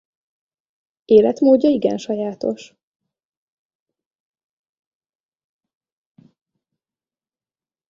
Életmódja 1.05 1.69
igen 1.69 1.97
sajátos. 1.97 2.73